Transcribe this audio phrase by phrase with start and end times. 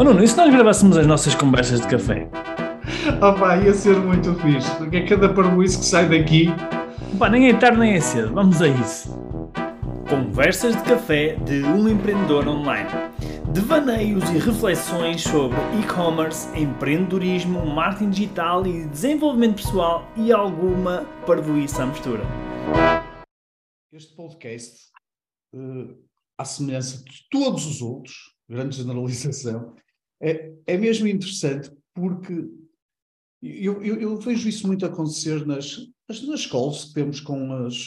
[0.00, 2.26] Oh Nuno, e se nós gravássemos as nossas conversas de café?
[3.20, 6.46] Oh pá, ia ser muito fixe, porque é cada parboice que sai daqui.
[7.18, 9.10] Pá, nem é tarde nem é cedo, vamos a isso.
[10.08, 12.88] Conversas de café de um empreendedor online.
[13.52, 21.86] Devaneios e reflexões sobre e-commerce, empreendedorismo, marketing digital e desenvolvimento pessoal e alguma parvoíça à
[21.86, 22.22] mistura.
[23.92, 24.78] Este podcast,
[25.54, 25.94] uh,
[26.38, 28.14] à semelhança de todos os outros,
[28.48, 29.74] grande generalização,
[30.20, 32.48] é, é mesmo interessante porque
[33.42, 37.86] eu, eu, eu, vejo isso muito acontecer nas, nas calls que temos com, as,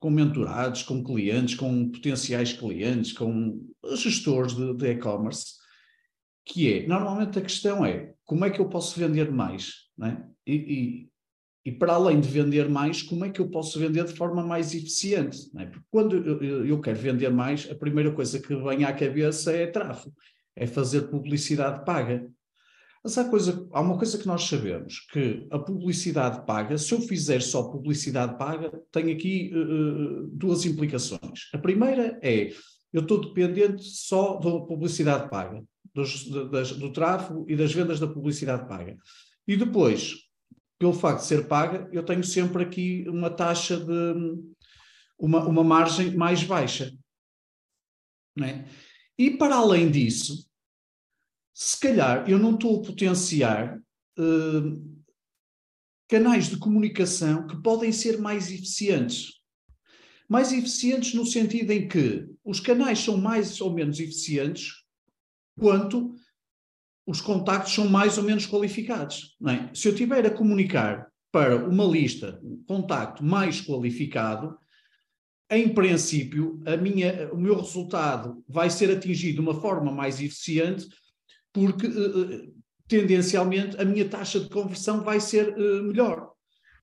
[0.00, 3.64] com mentorados, com clientes, com potenciais clientes, com
[3.94, 5.54] gestores de e-commerce,
[6.44, 9.88] que é, normalmente a questão é, como é que eu posso vender mais?
[9.96, 10.26] Né?
[10.44, 14.14] E, e, e, para além de vender mais, como é que eu posso vender de
[14.14, 15.48] forma mais eficiente?
[15.54, 15.66] Né?
[15.66, 19.66] Porque quando eu, eu quero vender mais, a primeira coisa que vem à cabeça é
[19.66, 20.14] tráfego,
[20.56, 22.28] é fazer publicidade paga.
[23.02, 27.00] Mas há, coisa, há uma coisa que nós sabemos, que a publicidade paga, se eu
[27.00, 31.48] fizer só publicidade paga, tem aqui uh, duas implicações.
[31.54, 32.52] A primeira é,
[32.92, 38.06] eu estou dependente só da publicidade paga, dos, das, do tráfego e das vendas da
[38.06, 38.98] publicidade paga.
[39.48, 40.16] E depois,
[40.78, 44.14] pelo facto de ser paga, eu tenho sempre aqui uma taxa de,
[45.18, 46.92] uma, uma margem mais baixa.
[48.42, 48.64] É?
[49.20, 50.48] E para além disso,
[51.52, 53.78] se calhar eu não estou a potenciar
[54.18, 55.04] uh,
[56.08, 59.34] canais de comunicação que podem ser mais eficientes.
[60.26, 64.86] Mais eficientes no sentido em que os canais são mais ou menos eficientes
[65.58, 66.14] quanto
[67.06, 69.36] os contactos são mais ou menos qualificados.
[69.46, 69.74] É?
[69.74, 74.58] Se eu tiver a comunicar para uma lista, um contacto mais qualificado,
[75.50, 80.86] em princípio, a minha, o meu resultado vai ser atingido de uma forma mais eficiente
[81.52, 82.54] porque uh,
[82.86, 86.30] tendencialmente a minha taxa de conversão vai ser uh, melhor.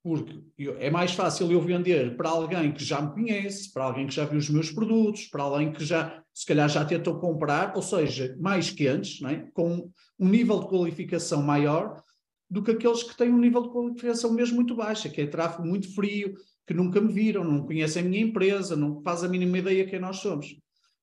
[0.03, 0.33] Porque
[0.79, 4.25] é mais fácil eu vender para alguém que já me conhece, para alguém que já
[4.25, 8.35] viu os meus produtos, para alguém que já, se calhar, já tentou comprar, ou seja,
[8.39, 9.47] mais quentes, é?
[9.53, 9.89] com
[10.19, 12.01] um nível de qualificação maior
[12.49, 15.67] do que aqueles que têm um nível de qualificação mesmo muito baixo, que é tráfego
[15.67, 16.35] muito frio,
[16.65, 19.99] que nunca me viram, não conhecem a minha empresa, não fazem a mínima ideia quem
[19.99, 20.57] nós somos.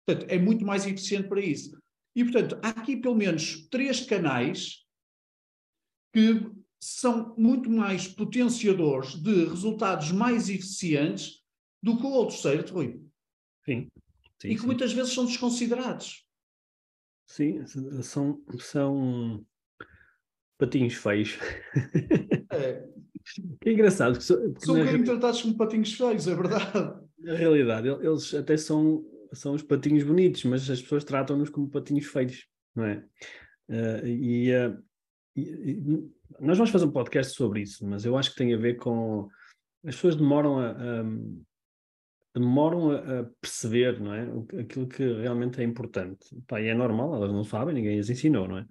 [0.06, 1.76] Portanto, é muito mais eficiente para isso.
[2.14, 4.84] E, portanto, há aqui pelo menos três canais
[6.12, 6.50] que
[6.80, 11.42] são muito mais potenciadores de resultados mais eficientes
[11.82, 13.00] do que outros, certo, Rui?
[13.64, 13.88] Sim.
[14.40, 14.66] sim e que sim.
[14.66, 16.24] muitas vezes são desconsiderados.
[17.26, 17.66] Sim,
[18.02, 19.46] são, são
[20.58, 21.38] patinhos feios.
[22.50, 22.84] É.
[23.64, 24.18] é engraçado.
[24.18, 27.00] Que são, são um bocadinho tratados como patinhos feios, é verdade.
[27.18, 29.04] Na realidade, eles até são
[29.34, 33.04] são os patinhos bonitos, mas as pessoas tratam-nos como patinhos feios, não é?
[33.68, 34.82] Uh, e, uh,
[35.36, 36.10] e,
[36.40, 39.28] nós vamos fazer um podcast sobre isso, mas eu acho que tem a ver com
[39.84, 41.04] as pessoas demoram a, a
[42.34, 44.22] demoram a, perceber, não é?
[44.60, 46.26] Aquilo que realmente é importante.
[46.48, 48.66] Pá, e é normal, elas não sabem, ninguém as ensinou, não é?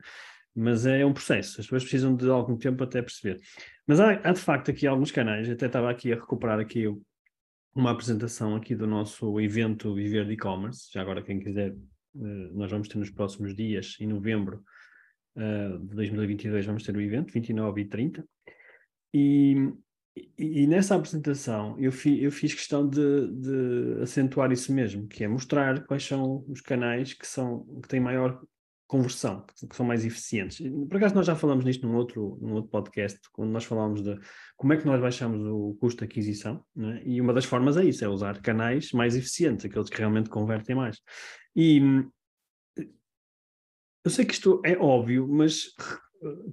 [0.56, 3.41] Mas é um processo, as pessoas precisam de algum tempo até perceber.
[3.88, 6.88] Mas há, há de facto aqui alguns canais, até estava aqui a recuperar aqui
[7.75, 10.90] uma apresentação aqui do nosso evento Viver de E-Commerce.
[10.92, 14.63] Já agora, quem quiser, eh, nós vamos ter nos próximos dias, em novembro
[15.36, 18.28] eh, de 2022, vamos ter o evento, 29 e 30.
[19.13, 19.74] E,
[20.16, 25.24] e, e nessa apresentação eu, fi, eu fiz questão de, de, acentuar isso mesmo, que
[25.24, 28.40] é mostrar quais são os canais que, são, que têm maior
[28.94, 30.62] conversão, que são mais eficientes.
[30.88, 34.20] Por acaso nós já falamos nisto num outro, num outro podcast, quando nós falámos de
[34.56, 37.02] como é que nós baixamos o custo de aquisição, é?
[37.04, 40.76] e uma das formas é isso, é usar canais mais eficientes, aqueles que realmente convertem
[40.76, 41.02] mais.
[41.56, 41.81] E
[44.06, 45.74] eu sei que isto é óbvio, mas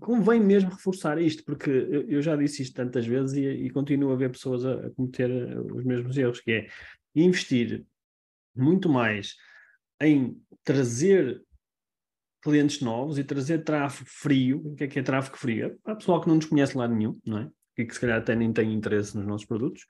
[0.01, 4.17] convém mesmo reforçar isto, porque eu, já disse isto tantas vezes e, e continuo a
[4.17, 5.31] ver pessoas a, a cometer
[5.75, 6.69] os mesmos erros, que é
[7.15, 7.85] investir
[8.57, 9.35] muito mais
[10.01, 11.45] em trazer
[12.43, 14.63] clientes novos e trazer tráfego frio.
[14.65, 15.79] O que é que é tráfego frio?
[15.85, 17.49] Há pessoal que não nos conhece lá nenhum, não é?
[17.79, 19.83] E que se calhar até nem tem interesse nos nossos produtos.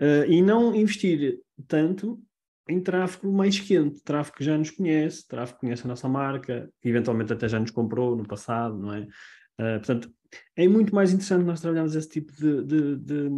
[0.00, 2.20] Uh, e não investir tanto
[2.68, 6.70] em tráfego mais quente, tráfego que já nos conhece, tráfego que conhece a nossa marca,
[6.80, 9.00] que eventualmente até já nos comprou no passado, não é?
[9.00, 10.12] Uh, portanto,
[10.54, 13.30] é muito mais interessante nós trabalharmos esse tipo de, de, de,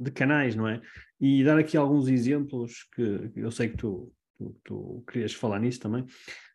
[0.00, 0.80] de, canais, não é?
[1.20, 5.80] E dar aqui alguns exemplos que eu sei que tu, tu, tu querias falar nisso
[5.80, 6.06] também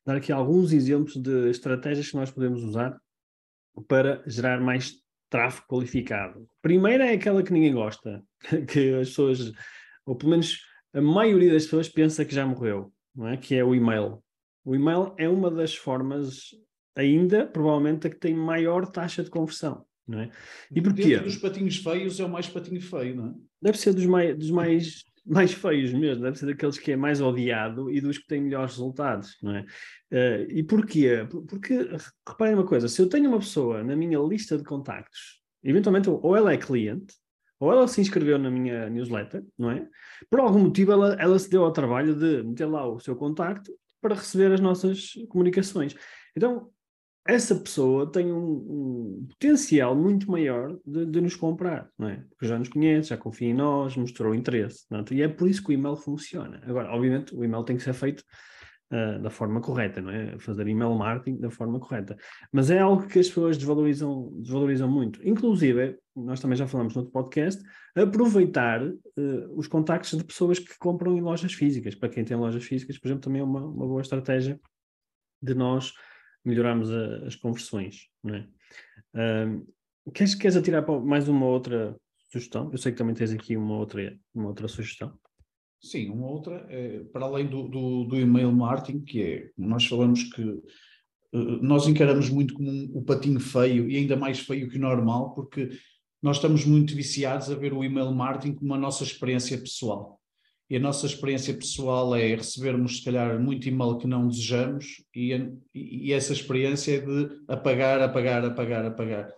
[0.05, 2.99] dar aqui alguns exemplos de estratégias que nós podemos usar
[3.87, 6.47] para gerar mais tráfego qualificado.
[6.61, 8.23] Primeira é aquela que ninguém gosta,
[8.69, 9.51] que as pessoas,
[10.05, 10.59] ou pelo menos
[10.93, 13.37] a maioria das pessoas pensa que já morreu, não é?
[13.37, 14.23] Que é o e-mail.
[14.63, 16.49] O e-mail é uma das formas
[16.95, 19.85] ainda provavelmente a que tem maior taxa de conversão.
[20.05, 20.29] Não é?
[20.69, 21.03] E porquê?
[21.03, 23.33] Dentro dos patinhos feios é o mais patinho feio, não é?
[23.61, 27.21] Deve ser dos mais, dos mais, mais feios mesmo, deve ser daqueles que é mais
[27.21, 29.61] odiado e dos que têm melhores resultados, não é?
[30.11, 31.27] Uh, e porquê?
[31.47, 31.89] Porque,
[32.27, 36.35] reparem uma coisa, se eu tenho uma pessoa na minha lista de contactos, eventualmente ou
[36.35, 37.13] ela é cliente,
[37.59, 39.87] ou ela se inscreveu na minha newsletter, não é?
[40.29, 43.71] Por algum motivo ela, ela se deu ao trabalho de meter lá o seu contacto
[44.01, 45.95] para receber as nossas comunicações.
[46.35, 46.69] Então,
[47.25, 52.23] essa pessoa tem um, um potencial muito maior de, de, nos comprar, não é?
[52.29, 54.85] Porque já nos conhece, já confia em nós, mostrou interesse.
[54.91, 55.13] É?
[55.13, 56.61] E é por isso que o e-mail funciona.
[56.65, 58.25] Agora, obviamente, o e-mail tem que ser feito
[58.91, 60.37] uh, da forma correta, não é?
[60.37, 62.17] Fazer email marketing da forma correta.
[62.51, 65.25] Mas é algo que as pessoas desvalorizam, desvalorizam muito.
[65.25, 67.63] Inclusive, nós também já falamos no outro podcast,
[67.95, 68.93] aproveitar uh,
[69.55, 71.95] os contactos de pessoas que compram em lojas físicas.
[71.95, 74.59] Para quem tem lojas físicas, por exemplo, também é uma, uma boa estratégia
[75.41, 75.93] de nós
[76.43, 78.07] melhorarmos a, as conversões.
[78.23, 78.47] Não é?
[79.13, 81.95] Uh, queres, queres atirar mais uma outra
[82.31, 82.69] sugestão?
[82.71, 85.17] Eu sei que também tens aqui uma outra, uma outra sugestão.
[85.81, 90.23] Sim, uma outra, é, para além do, do, do, email marketing, que é, nós falamos
[90.23, 90.63] que uh,
[91.61, 95.33] nós encaramos muito como um, o patinho feio e ainda mais feio que o normal,
[95.33, 95.69] porque
[96.21, 100.22] nós estamos muito viciados a ver o email marketing como a nossa experiência pessoal
[100.69, 105.51] e a nossa experiência pessoal é recebermos, se calhar, muito e-mail que não desejamos e,
[105.73, 109.33] e essa experiência é de apagar, apagar, apagar, apagar.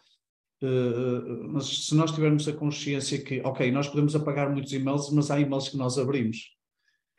[0.63, 5.29] Uh, mas se nós tivermos a consciência que, ok, nós podemos apagar muitos e-mails, mas
[5.29, 6.55] há e-mails que nós abrimos.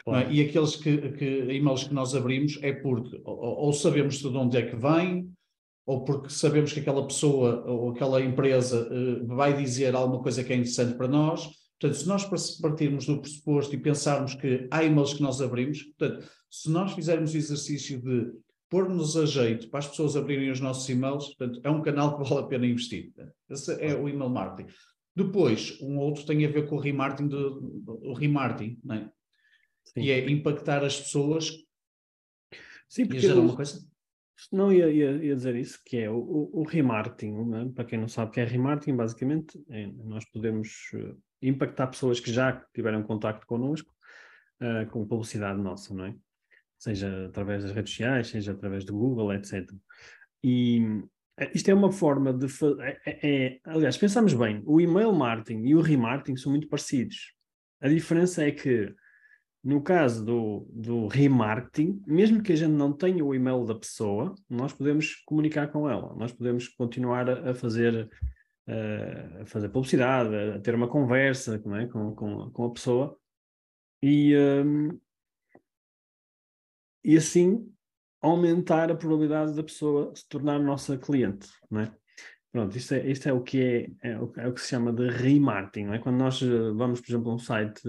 [0.01, 0.03] É?
[0.03, 0.29] Claro.
[0.29, 0.33] É?
[0.33, 4.57] E aqueles que, que, e-mails que nós abrimos é porque ou, ou sabemos de onde
[4.57, 5.31] é que vem,
[5.85, 10.53] ou porque sabemos que aquela pessoa ou aquela empresa uh, vai dizer alguma coisa que
[10.53, 12.25] é interessante para nós, Portanto, se nós
[12.61, 17.35] partirmos do pressuposto e pensarmos que há e-mails que nós abrimos, portanto, se nós fizermos
[17.35, 18.33] o exercício de
[18.69, 22.29] pôr-nos a jeito para as pessoas abrirem os nossos e-mails, portanto, é um canal que
[22.29, 23.13] vale a pena investir.
[23.49, 24.73] Esse é o email marketing.
[25.15, 29.11] Depois, um outro tem a ver com o remarketing, do, o remarketing, não é?
[29.97, 31.51] E é impactar as pessoas.
[32.89, 33.81] Sim, porque gerar uma coisa.
[34.53, 37.33] Não ia, ia, ia, dizer isso, que é o, o, o remarketing.
[37.47, 37.73] Né?
[37.75, 42.21] Para quem não sabe o que é remarketing, basicamente, é, nós podemos eh, impactar pessoas
[42.21, 43.93] que já tiveram contacto connosco
[44.61, 46.15] uh, com publicidade nossa, não é?
[46.79, 49.67] Seja através das redes sociais, seja através do Google, etc.
[50.45, 51.03] E
[51.39, 52.47] eh, isto é uma forma de.
[52.81, 57.35] É, é, é, aliás, pensamos bem, o email marketing e o remarketing são muito parecidos.
[57.81, 58.95] A diferença é que,
[59.67, 64.33] no caso do, do remarketing, mesmo que a gente não tenha o e-mail da pessoa,
[64.49, 68.09] nós podemos comunicar com ela, nós podemos continuar a, a fazer
[69.41, 71.87] a fazer publicidade, a ter uma conversa é?
[71.87, 73.17] com, com, com a pessoa
[74.03, 75.01] e, um,
[77.05, 77.69] e assim
[78.21, 81.93] aumentar a probabilidade da pessoa se tornar nossa cliente, é?
[82.53, 83.61] Pronto, isto é, isto é o que
[84.03, 85.99] é, é o, é o que se chama de remarketing, não é?
[85.99, 87.83] Quando nós eh, vamos, por exemplo, a um site,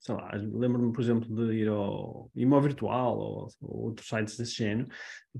[0.00, 4.54] sei lá, lembro-me, por exemplo, de ir ao Imó Virtual ou, ou, outros sites desse
[4.54, 4.88] género,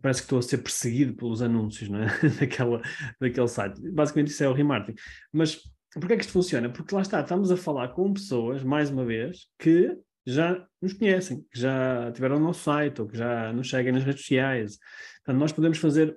[0.03, 2.07] parece que estou a ser perseguido pelos anúncios, não é?
[2.39, 2.83] Daquela,
[3.19, 3.81] daquele site.
[3.91, 5.01] Basicamente isso é o remarketing.
[5.33, 5.61] Mas
[5.95, 6.69] porquê é que isto funciona?
[6.69, 11.43] Porque lá está, estamos a falar com pessoas, mais uma vez, que já nos conhecem,
[11.51, 14.79] que já tiveram no nosso site ou que já nos seguem nas redes sociais.
[15.25, 16.17] Portanto, nós podemos fazer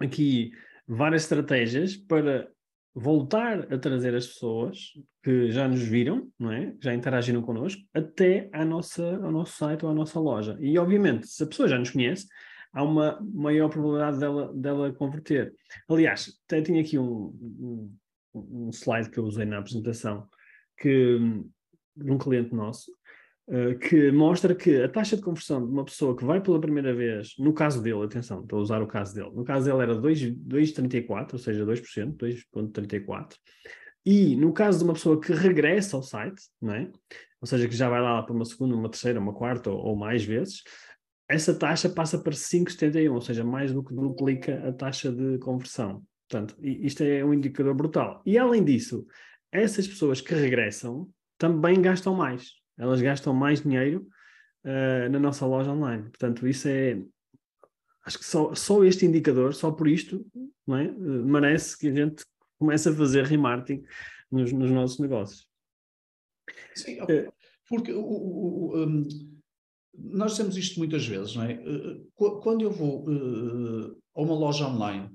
[0.00, 0.52] aqui
[0.86, 2.48] várias estratégias para
[2.94, 4.92] voltar a trazer as pessoas
[5.22, 6.74] que já nos viram, não é?
[6.80, 10.56] já interagiram connosco, até à nossa, ao nosso site ou à nossa loja.
[10.60, 12.26] E, obviamente, se a pessoa já nos conhece,
[12.72, 15.54] há uma maior probabilidade dela, dela converter.
[15.88, 17.96] Aliás, até tinha aqui um, um,
[18.34, 20.28] um slide que eu usei na apresentação,
[20.76, 21.18] que
[21.94, 22.90] de um cliente nosso,
[23.48, 26.94] eh, que mostra que a taxa de conversão de uma pessoa que vai pela primeira
[26.94, 29.94] vez, no caso dele, atenção, estou a usar o caso dele, no caso dele era
[29.96, 33.34] 2,34, ou seja, 2%, 2,34%,
[34.06, 36.90] e no caso de uma pessoa que regressa ao site, não é?
[37.40, 39.96] ou seja, que já vai lá para uma segunda, uma terceira, uma quarta ou, ou
[39.96, 40.62] mais vezes,
[41.28, 46.02] essa taxa passa para 5,71, ou seja, mais do que duplica a taxa de conversão.
[46.28, 48.22] Portanto, isto é um indicador brutal.
[48.24, 49.04] E além disso,
[49.50, 54.06] essas pessoas que regressam também gastam mais elas gastam mais dinheiro
[54.64, 56.04] uh, na nossa loja online.
[56.04, 57.02] Portanto, isso é.
[58.04, 60.26] Acho que só, só este indicador, só por isto,
[60.66, 60.88] não é?
[60.88, 62.24] Uh, merece que a gente
[62.58, 63.84] comece a fazer remarketing
[64.30, 65.46] nos, nos nossos negócios.
[66.74, 67.32] Sim, uh,
[67.68, 69.08] porque o, o, o um,
[69.94, 71.62] nós temos isto muitas vezes, não é?
[72.14, 73.06] Quando eu vou
[74.14, 75.11] a uma loja online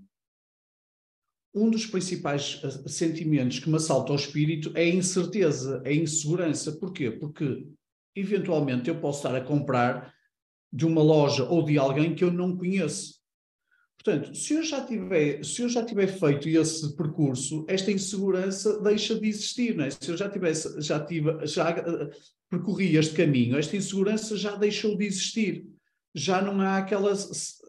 [1.54, 5.96] um dos principais eh, sentimentos que me assalta ao espírito é a incerteza, é a
[5.96, 6.72] insegurança.
[6.74, 7.12] Porquê?
[7.12, 7.68] Porque,
[8.16, 10.14] eventualmente, eu posso estar a comprar
[10.72, 13.18] de uma loja ou de alguém que eu não conheço.
[14.04, 19.20] Portanto, se eu já tiver, se eu já tiver feito esse percurso, esta insegurança deixa
[19.20, 19.90] de existir, não é?
[19.90, 22.10] Se eu já tivesse, já tive, já uh,
[22.50, 25.68] percorri este caminho, esta insegurança já deixou de existir.
[26.18, 27.14] Já não há aquela,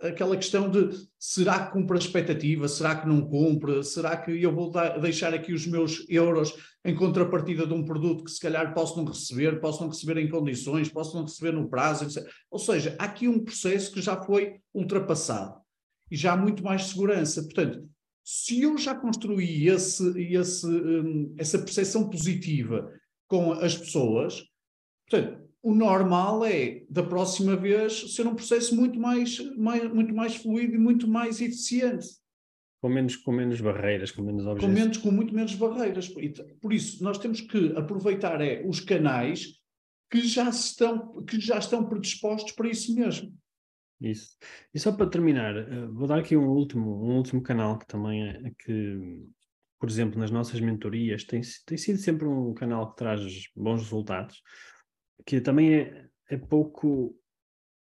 [0.00, 4.54] aquela questão de será que cumpre a expectativa, será que não cumpre, será que eu
[4.54, 8.72] vou dar, deixar aqui os meus euros em contrapartida de um produto que se calhar
[8.72, 12.26] posso não receber, posso não receber em condições, posso não receber no prazo, etc.
[12.50, 15.60] Ou seja, há aqui um processo que já foi ultrapassado
[16.10, 17.42] e já há muito mais segurança.
[17.42, 17.86] Portanto,
[18.24, 22.90] se eu já construí esse, esse, um, essa percepção positiva
[23.26, 24.42] com as pessoas,
[25.06, 30.37] portanto, o normal é, da próxima vez, ser um processo muito mais, mais, muito mais
[30.37, 32.06] fluido e muito mais eficiente.
[32.80, 34.64] Com menos, com menos barreiras, com menos objetos.
[34.64, 36.08] Com, menos, com muito menos barreiras.
[36.08, 39.58] Por isso, nós temos que aproveitar é, os canais
[40.10, 43.37] que já, estão, que já estão predispostos para isso mesmo.
[44.00, 44.38] Isso.
[44.72, 48.26] E só para terminar, eh, vou dar aqui um último, um último canal que também
[48.26, 49.26] é que,
[49.78, 53.20] por exemplo, nas nossas mentorias tem, tem sido sempre um canal que traz
[53.54, 54.40] bons resultados,
[55.26, 57.14] que também é, é pouco.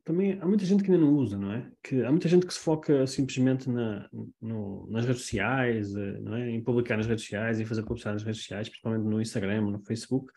[0.03, 1.71] Também há muita gente que ainda não usa, não é?
[1.83, 4.09] Que há muita gente que se foca simplesmente na,
[4.41, 6.49] no, nas redes sociais, eh, não é?
[6.49, 9.79] Em publicar nas redes sociais, em fazer publicidade nas redes sociais, principalmente no Instagram, no
[9.85, 10.31] Facebook,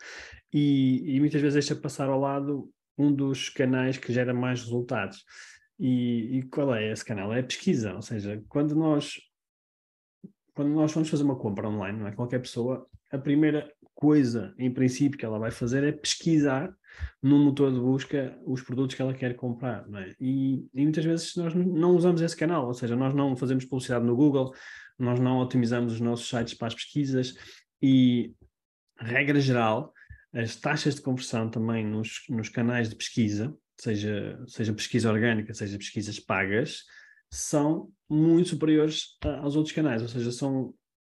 [0.53, 5.25] e, e muitas vezes deixa passar ao lado um dos canais que gera mais resultados.
[5.79, 7.33] E, e, qual é esse canal?
[7.33, 9.17] É a pesquisa, ou seja, quando nós
[10.55, 12.13] quando nós vamos fazer uma compra online, não é?
[12.13, 16.73] Qualquer pessoa, a primeira coisa, em princípio, que ela vai fazer é pesquisar
[17.21, 20.15] no motor de busca os produtos que ela quer comprar, é?
[20.19, 24.05] E, e muitas vezes nós não usamos esse canal, ou seja, nós não fazemos publicidade
[24.05, 24.53] no Google,
[24.97, 27.35] nós não otimizamos os nossos sites para as pesquisas
[27.81, 28.33] e,
[28.99, 29.93] regra geral,
[30.33, 35.77] as taxas de conversão também nos, nos canais de pesquisa seja, seja pesquisa orgânica, seja
[35.77, 36.83] pesquisas pagas,
[37.29, 40.73] são muito superiores aos outros canais, ou seja, são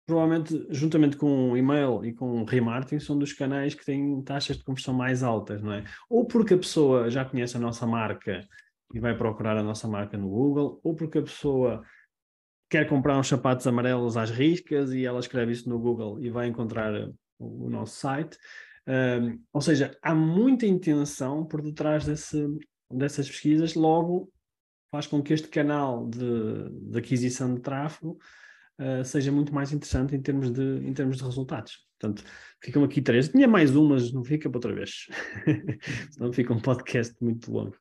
[0.09, 4.57] provavelmente, juntamente com o e-mail e com o remarketing, são dos canais que têm taxas
[4.57, 5.85] de conversão mais altas, não é?
[6.09, 8.49] Ou porque a pessoa já conhece a nossa marca
[8.95, 11.83] e vai procurar a nossa marca no Google, ou porque a pessoa
[12.71, 16.49] quer comprar uns sapatos amarelos às riscas e ela escreve isso no Google e vai
[16.49, 16.91] encontrar
[17.39, 18.39] o, nosso site.
[18.87, 22.47] Um, ou seja, há muita intenção por detrás desse,
[22.91, 24.33] dessas pesquisas, logo
[24.91, 28.19] faz com que este canal de, de aquisição de tráfego
[28.79, 31.87] uh, seja muito mais interessante em termos de, em termos de resultados.
[31.99, 32.25] Portanto,
[32.63, 33.29] ficam aqui três.
[33.29, 35.07] Tinha mais umas, não fica para outra vez.
[36.13, 37.77] Senão fica um podcast muito longo.